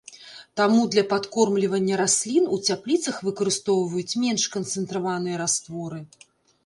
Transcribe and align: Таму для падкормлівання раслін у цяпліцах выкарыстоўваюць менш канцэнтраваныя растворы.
Таму 0.59 0.79
для 0.95 1.01
падкормлівання 1.11 1.99
раслін 2.01 2.47
у 2.57 2.59
цяпліцах 2.71 3.21
выкарыстоўваюць 3.29 4.17
менш 4.25 4.43
канцэнтраваныя 4.59 5.35
растворы. 5.47 5.99